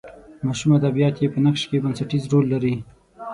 [0.45, 2.73] ماشوم ادبیات یې په نقش کې بنسټیز رول لري.